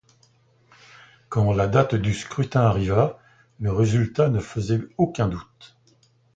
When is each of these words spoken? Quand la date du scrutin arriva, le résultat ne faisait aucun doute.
Quand 1.29 1.53
la 1.53 1.67
date 1.67 1.93
du 1.93 2.15
scrutin 2.15 2.61
arriva, 2.61 3.19
le 3.59 3.71
résultat 3.71 4.29
ne 4.29 4.39
faisait 4.39 4.81
aucun 4.97 5.27
doute. 5.27 5.77